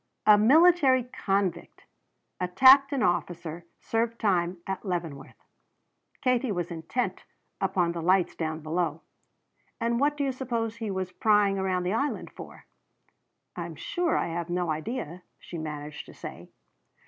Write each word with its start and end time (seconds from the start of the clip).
"A 0.25 0.35
military 0.35 1.03
convict. 1.03 1.83
Attacked 2.39 2.91
an 2.91 3.03
officer. 3.03 3.65
Served 3.81 4.17
time 4.19 4.57
at 4.65 4.83
Leavenworth." 4.83 5.35
Katie 6.21 6.51
was 6.51 6.71
intent 6.71 7.23
upon 7.61 7.91
the 7.91 8.01
lights 8.01 8.33
down 8.35 8.61
below. 8.61 9.01
"And 9.79 9.99
what 9.99 10.17
do 10.17 10.23
you 10.23 10.31
suppose 10.31 10.77
he 10.77 10.89
was 10.89 11.11
prying 11.11 11.59
around 11.59 11.83
the 11.83 11.93
Island 11.93 12.31
for?" 12.31 12.65
"I'm 13.55 13.75
sure 13.75 14.17
I 14.17 14.29
have 14.29 14.49
no 14.49 14.71
idea," 14.71 15.21
she 15.37 15.59
managed 15.59 16.07
to 16.07 16.15
say. 16.15 16.49